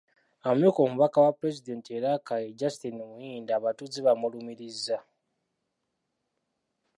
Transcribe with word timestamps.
Amyuka 0.49 0.79
omubaka 0.85 1.17
wa 1.25 1.35
Pulezidenti 1.37 1.89
e 1.97 1.99
Rakai, 2.03 2.55
Justine 2.59 3.01
Muhindo 3.11 3.51
abatuuze 3.59 3.99
bamulumirizza. 4.05 4.97